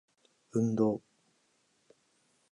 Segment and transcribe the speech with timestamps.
[0.53, 0.99] 運動